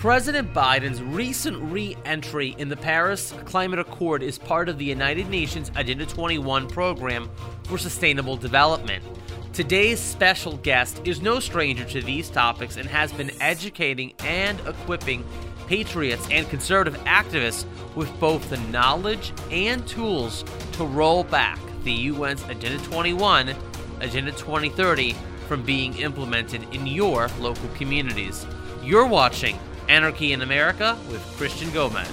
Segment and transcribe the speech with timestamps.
[0.00, 5.28] President Biden's recent re entry in the Paris Climate Accord is part of the United
[5.28, 7.28] Nations Agenda 21 program
[7.64, 9.04] for sustainable development.
[9.52, 15.22] Today's special guest is no stranger to these topics and has been educating and equipping
[15.66, 22.42] patriots and conservative activists with both the knowledge and tools to roll back the UN's
[22.44, 23.54] Agenda 21,
[24.00, 25.12] Agenda 2030
[25.46, 28.46] from being implemented in your local communities.
[28.82, 29.58] You're watching
[29.90, 32.06] Anarchy & America with Christian Gomez.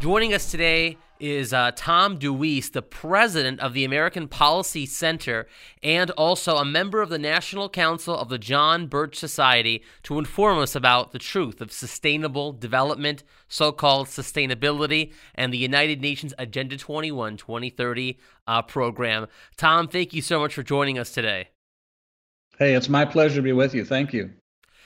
[0.00, 5.46] Joining us today is uh, Tom DeWeese, the president of the American Policy Center
[5.80, 10.58] and also a member of the National Council of the John Birch Society, to inform
[10.58, 16.76] us about the truth of sustainable development, so called sustainability, and the United Nations Agenda
[16.76, 18.18] 21 2030
[18.48, 19.28] uh, program.
[19.56, 21.50] Tom, thank you so much for joining us today.
[22.58, 23.84] Hey, it's my pleasure to be with you.
[23.84, 24.30] Thank you.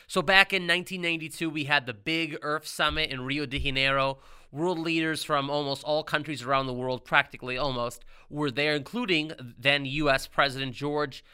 [0.07, 4.19] So, back in 1992, we had the big Earth Summit in Rio de Janeiro
[4.53, 9.85] world leaders from almost all countries around the world, practically almost, were there, including then
[9.87, 10.27] U.S.
[10.27, 11.25] President George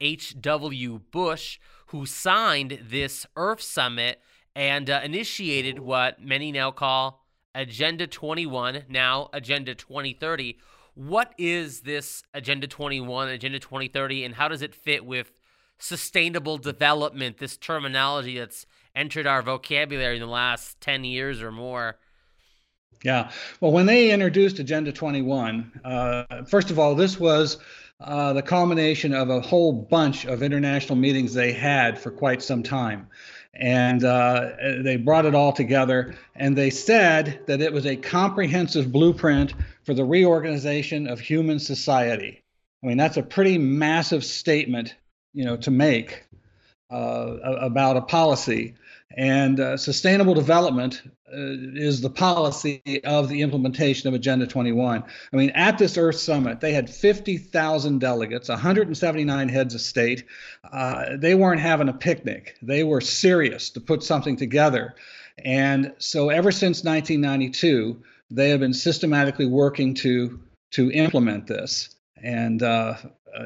[0.00, 0.94] H.W.
[0.94, 4.20] Uh, Bush, who signed this Earth Summit
[4.54, 10.58] and uh, initiated what many now call Agenda 21, now Agenda 2030.
[10.94, 15.32] What is this Agenda 21, Agenda 2030, and how does it fit with
[15.78, 21.98] sustainable development, this terminology that's entered our vocabulary in the last 10 years or more?
[23.02, 23.30] Yeah.
[23.60, 27.58] Well, when they introduced Agenda 21, uh, first of all, this was
[28.00, 32.62] uh, the culmination of a whole bunch of international meetings they had for quite some
[32.62, 33.08] time.
[33.54, 34.50] And uh,
[34.84, 39.94] they brought it all together and they said that it was a comprehensive blueprint for
[39.94, 42.44] the reorganization of human society.
[42.82, 44.94] I mean, that's a pretty massive statement,
[45.34, 46.24] you know, to make
[46.90, 48.74] uh, about a policy.
[49.16, 51.02] And uh, sustainable development
[51.32, 55.02] uh, is the policy of the implementation of Agenda 21.
[55.32, 60.24] I mean, at this Earth Summit, they had 50,000 delegates, 179 heads of state.
[60.70, 64.94] Uh, they weren't having a picnic, they were serious to put something together.
[65.44, 70.40] And so, ever since 1992, they have been systematically working to,
[70.72, 71.94] to implement this.
[72.22, 72.96] And uh,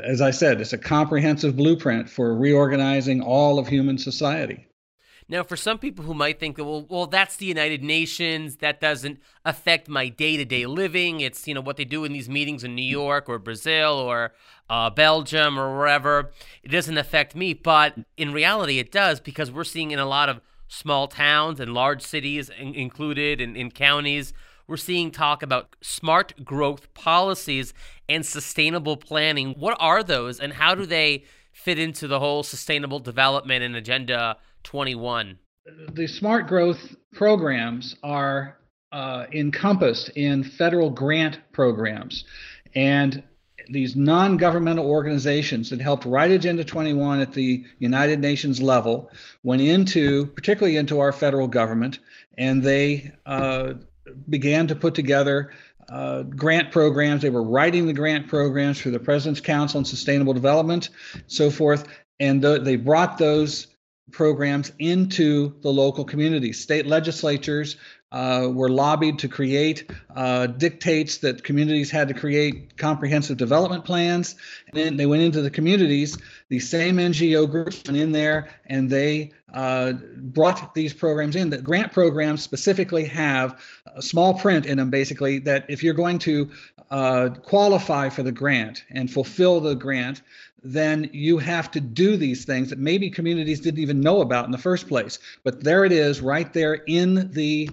[0.02, 4.66] as I said, it's a comprehensive blueprint for reorganizing all of human society.
[5.28, 8.56] Now, for some people who might think, well, well, that's the United Nations.
[8.56, 11.20] That doesn't affect my day-to-day living.
[11.20, 14.32] It's you know what they do in these meetings in New York or Brazil or
[14.68, 16.30] uh, Belgium or wherever.
[16.62, 20.28] It doesn't affect me, but in reality, it does because we're seeing in a lot
[20.28, 24.32] of small towns and large cities in- included in, in counties.
[24.66, 27.74] We're seeing talk about smart growth policies
[28.08, 29.54] and sustainable planning.
[29.58, 34.38] What are those, and how do they fit into the whole sustainable development and agenda?
[34.62, 35.38] 21?
[35.92, 38.58] The smart growth programs are
[38.90, 42.24] uh, encompassed in federal grant programs.
[42.74, 43.22] And
[43.68, 49.10] these non governmental organizations that helped write Agenda 21 at the United Nations level
[49.42, 52.00] went into, particularly into our federal government,
[52.36, 53.74] and they uh,
[54.28, 55.52] began to put together
[55.88, 57.22] uh, grant programs.
[57.22, 60.88] They were writing the grant programs for the President's Council on Sustainable Development,
[61.26, 61.86] so forth.
[62.20, 63.66] And th- they brought those
[64.10, 66.60] programs into the local communities.
[66.60, 67.76] State legislatures
[68.12, 74.36] uh, were lobbied to create uh, dictates that communities had to create comprehensive development plans.
[74.68, 76.18] And then they went into the communities.
[76.50, 81.48] The same NGO groups went in there and they uh, brought these programs in.
[81.48, 83.62] The grant programs specifically have
[83.96, 86.50] a small print in them, basically, that if you're going to
[86.92, 90.20] uh, qualify for the grant and fulfill the grant,
[90.62, 94.52] then you have to do these things that maybe communities didn't even know about in
[94.52, 95.18] the first place.
[95.42, 97.70] But there it is, right there in the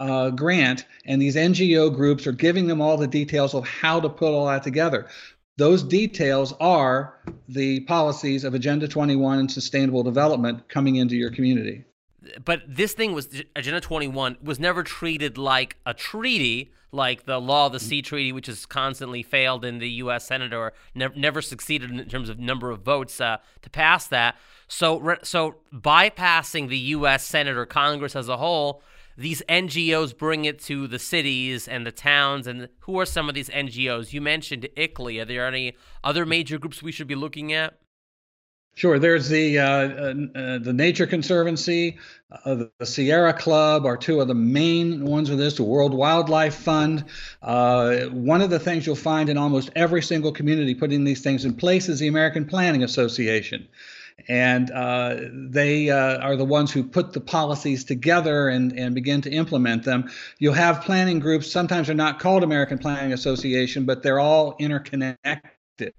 [0.00, 4.08] uh, grant, and these NGO groups are giving them all the details of how to
[4.08, 5.06] put all that together.
[5.58, 11.84] Those details are the policies of Agenda 21 and sustainable development coming into your community.
[12.44, 17.66] But this thing was Agenda 21 was never treated like a treaty like the Law
[17.66, 20.26] of the Sea Treaty, which has constantly failed in the U.S.
[20.26, 24.36] Senate or never, never succeeded in terms of number of votes uh, to pass that.
[24.68, 27.24] So, so bypassing the U.S.
[27.24, 28.82] Senate or Congress as a whole,
[29.16, 32.46] these NGOs bring it to the cities and the towns.
[32.46, 34.12] And who are some of these NGOs?
[34.12, 35.22] You mentioned ICLEI.
[35.22, 35.74] Are there any
[36.04, 37.78] other major groups we should be looking at?
[38.74, 38.98] Sure.
[38.98, 41.98] There's the uh, uh, the Nature Conservancy,
[42.44, 45.56] uh, the Sierra Club are two of the main ones with this.
[45.56, 47.04] The World Wildlife Fund.
[47.42, 51.44] Uh, one of the things you'll find in almost every single community putting these things
[51.44, 53.68] in place is the American Planning Association
[54.28, 59.20] and uh, they uh, are the ones who put the policies together and, and begin
[59.22, 60.10] to implement them.
[60.38, 61.50] You'll have planning groups.
[61.50, 65.94] Sometimes they're not called American Planning Association, but they're all interconnected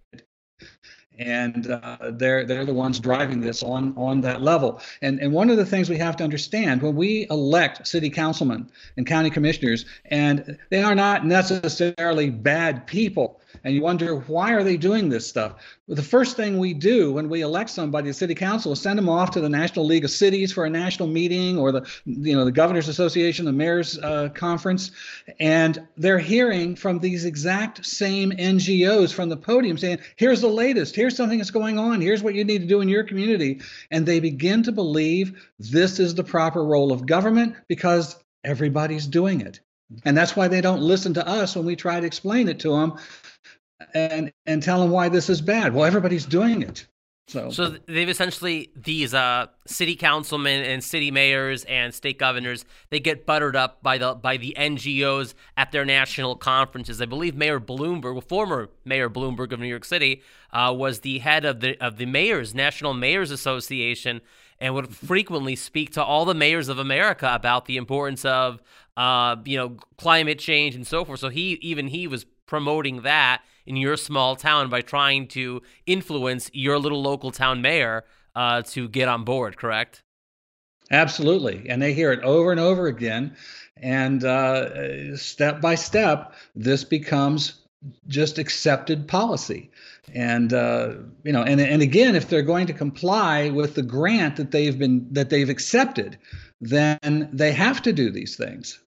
[1.20, 4.82] and uh, they're they're the ones driving this on on that level.
[5.02, 8.70] And and one of the things we have to understand when we elect city councilmen
[8.98, 14.64] and county commissioners, and they are not necessarily bad people, and you wonder why are
[14.64, 15.56] they doing this stuff?
[15.88, 18.98] Well, the first thing we do when we elect somebody to city council is send
[18.98, 22.36] them off to the national league of cities for a national meeting or the you
[22.36, 24.92] know the governors association the mayors uh, conference.
[25.40, 30.96] And they're hearing from these exact same ngos from the podium saying here's the latest.
[30.96, 32.02] Here's something that's going on.
[32.02, 33.62] Here's what you need to do in your community.
[33.92, 39.42] And they begin to believe this is the proper role of government because everybody's doing
[39.42, 39.60] it
[40.06, 42.70] and that's why they don't listen to us when we try to explain it to
[42.70, 42.98] them
[43.94, 45.74] and and tell them why this is bad.
[45.74, 46.86] Well, everybody's doing it.
[47.28, 53.00] So, so they've essentially these uh, city councilmen and city mayors and state governors they
[53.00, 57.02] get buttered up by the by the NGOs at their national conferences.
[57.02, 61.46] I believe Mayor Bloomberg, former Mayor Bloomberg of New York City, uh, was the head
[61.46, 64.20] of the of the mayors National Mayors Association
[64.60, 68.62] and would frequently speak to all the mayors of America about the importance of
[68.98, 71.20] uh, you know climate change and so forth.
[71.20, 76.50] So he even he was promoting that in your small town by trying to influence
[76.54, 78.04] your little local town mayor
[78.36, 80.04] uh, to get on board, correct?
[80.92, 81.66] Absolutely.
[81.70, 83.36] And they hear it over and over again.
[83.78, 87.62] And uh, step by step, this becomes
[88.08, 89.72] just accepted policy.
[90.14, 94.36] And uh, you know, and and again, if they're going to comply with the grant
[94.36, 96.18] that they've been that they've accepted,
[96.62, 98.80] then they have to do these things.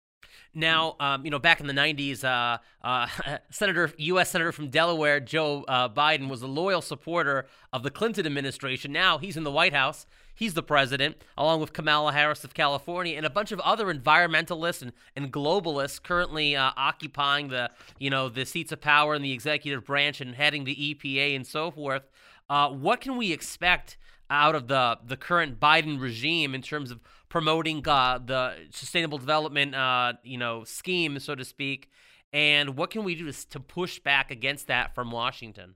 [0.56, 3.06] Now, um, you know, back in the 90s, uh, uh,
[3.50, 4.30] Senator, U.S.
[4.30, 8.90] Senator from Delaware, Joe uh, Biden, was a loyal supporter of the Clinton administration.
[8.90, 10.06] Now he's in the White House.
[10.34, 14.80] He's the president, along with Kamala Harris of California and a bunch of other environmentalists
[14.80, 19.32] and, and globalists currently uh, occupying the, you know, the seats of power in the
[19.32, 22.02] executive branch and heading the EPA and so forth.
[22.48, 23.98] Uh, what can we expect
[24.30, 29.74] out of the the current Biden regime in terms of promoting uh, the sustainable development,
[29.74, 31.90] uh, you know, scheme, so to speak?
[32.32, 35.74] And what can we do to, to push back against that from Washington?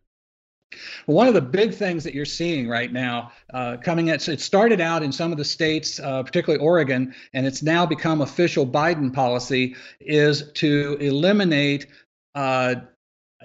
[1.07, 4.81] One of the big things that you're seeing right now uh, coming at it started
[4.81, 9.13] out in some of the states, uh, particularly Oregon, and it's now become official Biden
[9.13, 11.87] policy is to eliminate
[12.37, 12.77] uh,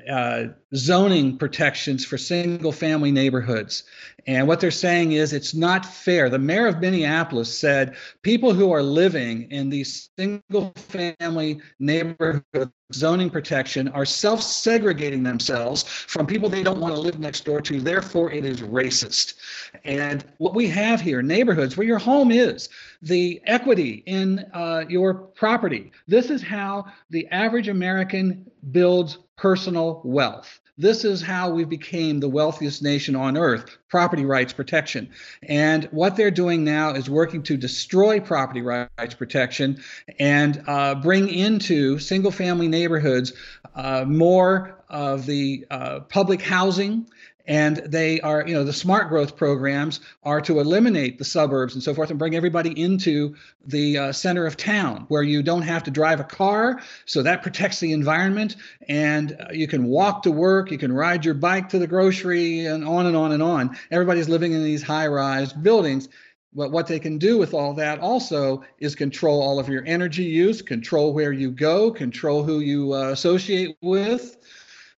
[0.09, 3.83] uh, zoning protections for single family neighborhoods.
[4.27, 6.29] And what they're saying is it's not fair.
[6.29, 13.29] The mayor of Minneapolis said people who are living in these single family neighborhood zoning
[13.29, 17.79] protection are self segregating themselves from people they don't want to live next door to.
[17.79, 19.35] Therefore, it is racist.
[19.83, 22.69] And what we have here, neighborhoods where your home is,
[23.01, 25.91] the equity in uh, your property.
[26.07, 30.59] This is how the average American builds personal wealth.
[30.77, 35.09] This is how we became the wealthiest nation on earth property rights protection.
[35.43, 39.81] And what they're doing now is working to destroy property rights protection
[40.19, 43.31] and uh, bring into single family neighborhoods
[43.73, 47.07] uh, more of the uh, public housing
[47.47, 51.83] and they are you know the smart growth programs are to eliminate the suburbs and
[51.83, 53.35] so forth and bring everybody into
[53.65, 56.81] the uh, center of town where you don't have to drive a car.
[57.05, 58.55] So that protects the environment
[58.87, 62.65] and uh, you can walk to work you can ride your bike to the grocery
[62.65, 63.77] and on and on and on.
[63.91, 66.09] Everybody's living in these high rise buildings.
[66.53, 70.23] But what they can do with all that also is control all of your energy
[70.23, 74.37] use control where you go control who you uh, associate with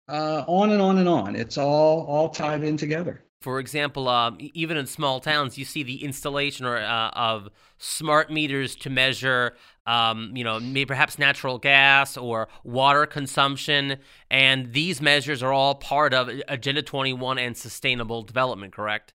[0.07, 1.35] uh, on and on and on.
[1.35, 3.23] It's all all tied in together.
[3.41, 8.31] For example, um, even in small towns, you see the installation or, uh, of smart
[8.31, 13.97] meters to measure, um, you know, maybe perhaps natural gas or water consumption,
[14.31, 18.73] and these measures are all part of Agenda 21 and sustainable development.
[18.73, 19.13] Correct?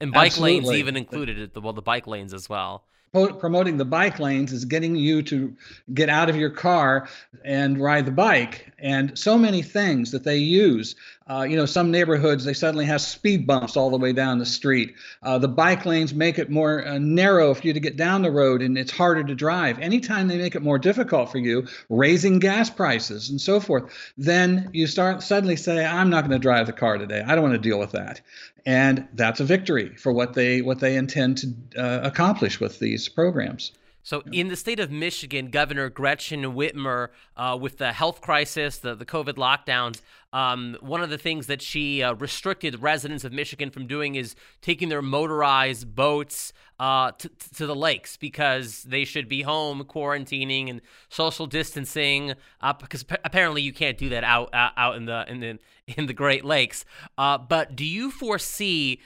[0.00, 0.60] And bike Absolutely.
[0.60, 4.94] lanes even included, well, the bike lanes as well promoting the bike lanes is getting
[4.94, 5.54] you to
[5.94, 7.08] get out of your car
[7.44, 10.94] and ride the bike and so many things that they use.
[11.30, 14.46] Uh, you know, some neighborhoods they suddenly have speed bumps all the way down the
[14.46, 14.96] street.
[15.22, 18.30] Uh, the bike lanes make it more uh, narrow for you to get down the
[18.32, 19.78] road, and it's harder to drive.
[19.78, 24.70] Anytime they make it more difficult for you, raising gas prices and so forth, then
[24.72, 27.22] you start suddenly say, "I'm not going to drive the car today.
[27.24, 28.20] I don't want to deal with that."
[28.66, 33.08] And that's a victory for what they what they intend to uh, accomplish with these
[33.08, 33.70] programs.
[34.02, 38.94] So, in the state of Michigan, Governor Gretchen Whitmer, uh, with the health crisis, the,
[38.94, 40.00] the COVID lockdowns,
[40.32, 44.36] um, one of the things that she uh, restricted residents of Michigan from doing is
[44.62, 50.70] taking their motorized boats uh, to, to the lakes because they should be home quarantining
[50.70, 52.34] and social distancing.
[52.60, 55.58] Uh, because apparently you can't do that out uh, out in the in the
[55.96, 56.84] in the Great Lakes.
[57.18, 59.00] Uh, but do you foresee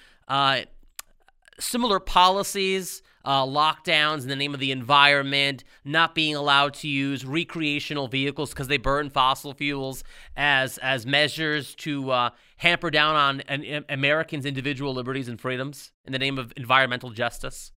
[1.59, 3.03] similar policies?
[3.25, 8.51] Uh, lockdowns in the name of the environment, not being allowed to use recreational vehicles
[8.51, 10.05] because they burn fossil fuels
[10.37, 16.13] as as measures to uh, hamper down on an, Americans' individual liberties and freedoms in
[16.13, 17.73] the name of environmental justice.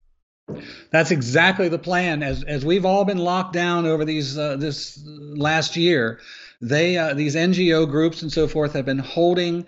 [0.90, 2.22] That's exactly the plan.
[2.22, 6.20] As as we've all been locked down over these uh, this last year,
[6.60, 9.66] they uh, these NGO groups and so forth have been holding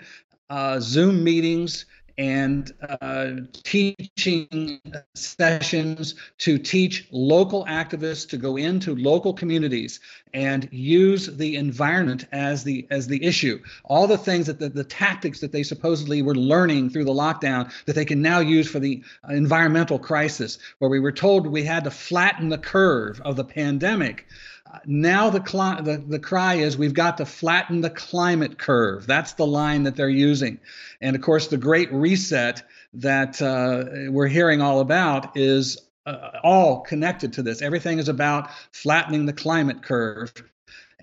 [0.51, 1.85] uh, Zoom meetings
[2.19, 3.31] and uh,
[3.63, 4.81] teaching
[5.15, 10.01] sessions to teach local activists to go into local communities
[10.35, 13.61] and use the environment as the as the issue.
[13.85, 17.73] All the things that the, the tactics that they supposedly were learning through the lockdown
[17.87, 21.85] that they can now use for the environmental crisis where we were told we had
[21.85, 24.27] to flatten the curve of the pandemic
[24.85, 29.07] now the, cli- the the cry is we've got to flatten the climate curve.
[29.07, 30.61] That's the line that they're using,
[31.01, 32.63] and of course the Great Reset
[32.95, 37.63] that uh, we're hearing all about is uh, all connected to this.
[37.63, 40.33] Everything is about flattening the climate curve.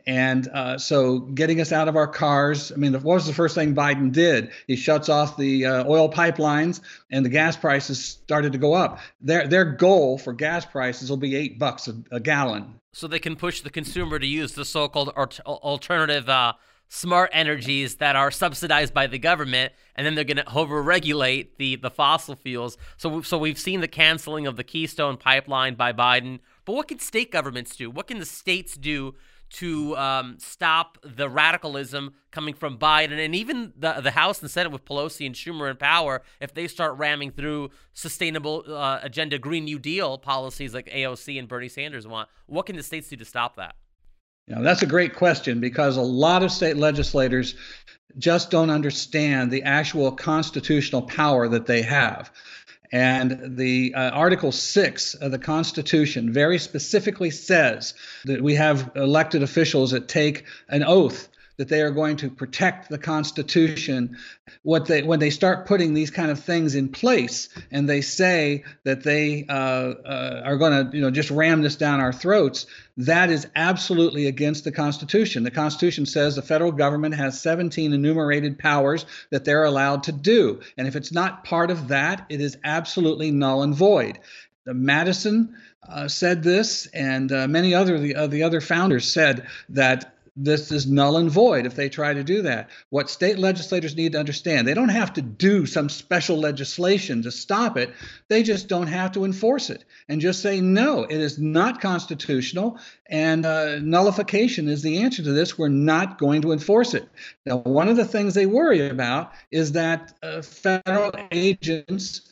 [0.08, 2.72] And uh, so, getting us out of our cars.
[2.72, 4.52] I mean, what was the first thing Biden did?
[4.68, 9.00] He shuts off the uh, oil pipelines, and the gas prices started to go up.
[9.22, 13.20] Their their goal for gas prices will be eight bucks a, a gallon so they
[13.20, 16.54] can push the consumer to use the so-called alternative uh,
[16.88, 21.76] smart energies that are subsidized by the government, and then they're going to over-regulate the
[21.76, 22.78] the fossil fuels.
[22.96, 26.40] So, so we've seen the canceling of the Keystone pipeline by Biden.
[26.64, 27.92] But what can state governments do?
[27.92, 29.16] What can the states do
[29.56, 34.72] to um, stop the radicalism coming from Biden and even the the House and Senate
[34.72, 39.64] with Pelosi and Schumer in power, if they start ramming through sustainable uh, agenda Green
[39.64, 43.26] New Deal policies like AOC and Bernie Sanders want, what can the states do to
[43.26, 43.76] stop that?
[44.48, 47.56] That's a great question because a lot of state legislators
[48.18, 52.32] just don't understand the actual constitutional power that they have.
[52.92, 57.94] And the uh, Article 6 of the Constitution very specifically says
[58.26, 62.90] that we have elected officials that take an oath that they are going to protect
[62.90, 64.18] the Constitution.
[64.64, 68.64] What they when they start putting these kind of things in place, and they say
[68.84, 72.66] that they uh, uh, are going to you know just ram this down our throats,
[72.98, 75.44] that is absolutely against the Constitution.
[75.44, 80.62] The Constitution says the federal government has 17 enumerated powers that they're allowed to do,
[80.78, 84.20] and if it's not part of that, it is absolutely null and void.
[84.68, 85.56] Madison
[85.88, 90.72] uh, said this, and uh, many other the, uh, the other founders said that this
[90.72, 92.70] is null and void if they try to do that.
[92.90, 97.32] What state legislators need to understand, they don't have to do some special legislation to
[97.32, 97.94] stop it.
[98.28, 102.80] They just don't have to enforce it and just say, no, it is not constitutional.
[103.08, 105.58] And uh, nullification is the answer to this.
[105.58, 107.08] We're not going to enforce it.
[107.46, 112.30] Now, one of the things they worry about is that uh, federal agents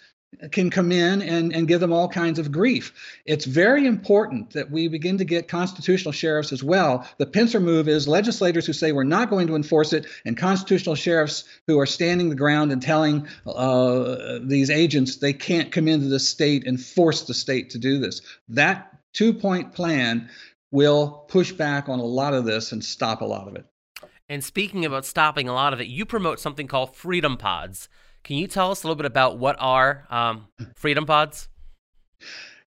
[0.51, 2.93] can come in and, and give them all kinds of grief.
[3.25, 7.07] It's very important that we begin to get constitutional sheriffs as well.
[7.17, 10.95] The pincer move is legislators who say we're not going to enforce it, and constitutional
[10.95, 16.07] sheriffs who are standing the ground and telling uh, these agents they can't come into
[16.07, 18.21] the state and force the state to do this.
[18.49, 20.29] That two point plan
[20.71, 23.65] will push back on a lot of this and stop a lot of it.
[24.29, 27.89] And speaking about stopping a lot of it, you promote something called Freedom Pods.
[28.23, 31.49] Can you tell us a little bit about what are um, freedom pods?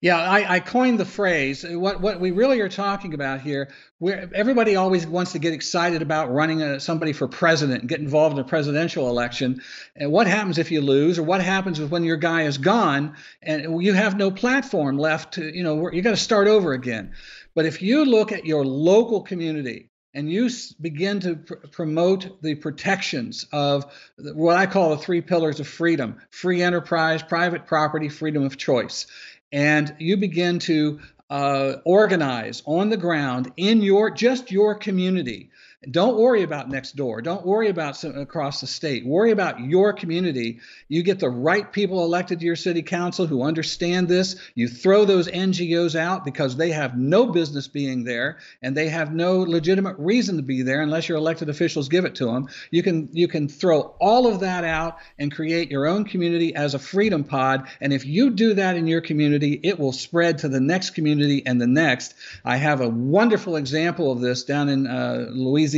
[0.01, 1.65] Yeah, I, I, coined the phrase.
[1.67, 6.01] What what we really are talking about here, where everybody always wants to get excited
[6.01, 9.61] about running a, somebody for president and get involved in a presidential election.
[9.95, 13.81] And what happens if you lose, or what happens when your guy is gone and
[13.81, 15.35] you have no platform left?
[15.35, 17.13] To, you know, you got to start over again.
[17.55, 22.55] But if you look at your local community and you begin to pr- promote the
[22.55, 23.85] protections of
[24.17, 29.05] what I call the three pillars of freedom free enterprise, private property, freedom of choice.
[29.51, 35.51] And you begin to uh, organize on the ground in your just your community
[35.89, 37.21] Don't worry about next door.
[37.21, 39.05] Don't worry about some, across the state.
[39.05, 40.59] Worry about your community.
[40.87, 44.35] You get the right people elected to your city council who understand this.
[44.55, 49.13] You throw those NGOs out because they have no business being there and they have
[49.13, 52.47] no legitimate reason to be there unless your elected officials give it to them.
[52.71, 56.73] You can you can throw all of that out and create your own community as
[56.73, 57.67] a freedom pod.
[57.79, 61.45] And if you do that in your community, it will spread to the next community
[61.45, 62.15] and the next.
[62.43, 65.74] I have a wonderful example of this down in uh, Louisiana.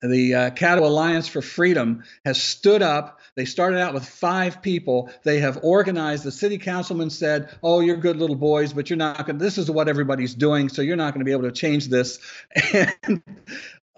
[0.00, 3.20] The uh, Caddo Alliance for Freedom has stood up.
[3.34, 5.10] They started out with five people.
[5.24, 6.22] They have organized.
[6.22, 9.38] The city councilman said, "Oh, you're good little boys, but you're not going.
[9.38, 12.20] This is what everybody's doing, so you're not going to be able to change this."
[12.72, 13.22] And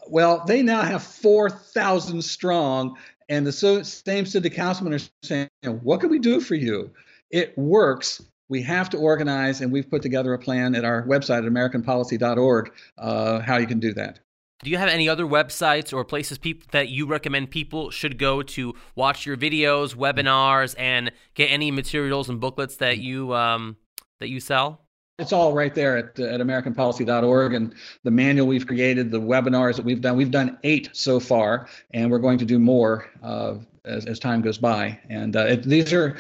[0.09, 2.97] well, they now have 4,000 strong,
[3.29, 5.49] and the same city councilman are saying,
[5.83, 6.91] "What can we do for you?"
[7.31, 11.47] It works we have to organize, and we've put together a plan at our website
[11.47, 14.19] at AmericanPolicy.org uh, how you can do that.
[14.63, 18.43] Do you have any other websites or places people that you recommend people should go
[18.43, 23.79] to watch your videos, webinars, and get any materials and booklets that you um,
[24.19, 24.83] that you sell?
[25.19, 27.75] It's all right there at, at AmericanPolicy.org and
[28.05, 30.17] the manual we've created, the webinars that we've done.
[30.17, 34.43] We've done eight so far, and we're going to do more uh, as, as time
[34.43, 34.99] goes by.
[35.09, 36.19] And uh, it, these are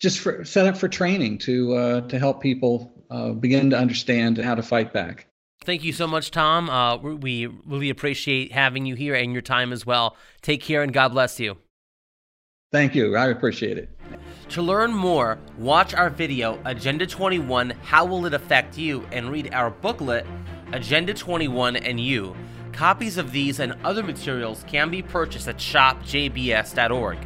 [0.00, 4.38] just for, set up for training to uh, to help people uh, begin to understand
[4.38, 5.26] how to fight back.
[5.64, 6.68] Thank you so much, Tom.
[6.68, 10.16] Uh, we really appreciate having you here and your time as well.
[10.40, 11.58] Take care and God bless you.
[12.72, 13.16] Thank you.
[13.16, 13.90] I appreciate it.
[14.50, 19.06] To learn more, watch our video, Agenda 21 How Will It Affect You?
[19.12, 20.26] and read our booklet,
[20.72, 22.34] Agenda 21 and You.
[22.72, 27.18] Copies of these and other materials can be purchased at shopjbs.org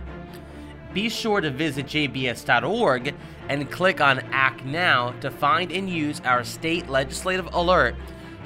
[0.97, 3.15] be sure to visit jbs.org
[3.51, 7.95] and click on Act Now to find and use our state legislative alert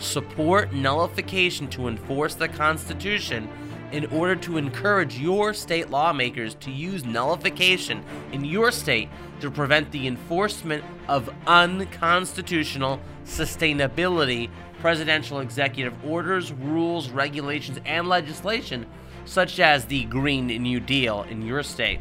[0.01, 3.49] Support Nullification to Enforce the Constitution
[3.93, 8.03] in order to encourage your state lawmakers to use nullification
[8.33, 14.49] in your state to prevent the enforcement of unconstitutional sustainability
[14.81, 18.87] presidential executive orders, rules, regulations, and legislation,
[19.27, 22.01] such as the Green New Deal in your state.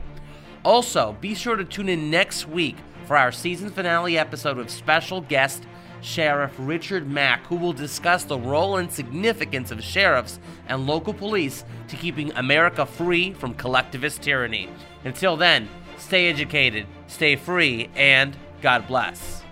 [0.63, 5.19] Also, be sure to tune in next week for our season finale episode with special
[5.19, 5.63] guest
[6.01, 11.63] Sheriff Richard Mack, who will discuss the role and significance of sheriffs and local police
[11.87, 14.69] to keeping America free from collectivist tyranny.
[15.03, 19.43] Until then, stay educated, stay free, and God bless.